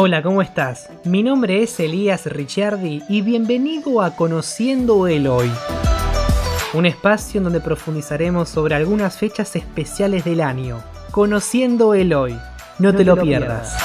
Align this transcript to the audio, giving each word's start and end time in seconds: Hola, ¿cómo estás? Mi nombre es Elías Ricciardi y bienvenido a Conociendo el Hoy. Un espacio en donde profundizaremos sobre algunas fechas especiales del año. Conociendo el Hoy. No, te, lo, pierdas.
Hola, 0.00 0.22
¿cómo 0.22 0.42
estás? 0.42 0.90
Mi 1.02 1.24
nombre 1.24 1.60
es 1.60 1.80
Elías 1.80 2.26
Ricciardi 2.26 3.02
y 3.08 3.20
bienvenido 3.22 4.00
a 4.00 4.14
Conociendo 4.14 5.08
el 5.08 5.26
Hoy. 5.26 5.50
Un 6.72 6.86
espacio 6.86 7.38
en 7.38 7.44
donde 7.44 7.60
profundizaremos 7.60 8.48
sobre 8.48 8.76
algunas 8.76 9.18
fechas 9.18 9.56
especiales 9.56 10.24
del 10.24 10.40
año. 10.40 10.80
Conociendo 11.10 11.94
el 11.94 12.14
Hoy. 12.14 12.38
No, 12.78 12.94
te, 12.94 13.02
lo, 13.02 13.20
pierdas. 13.20 13.76